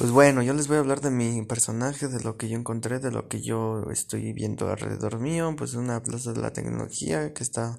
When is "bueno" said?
0.12-0.42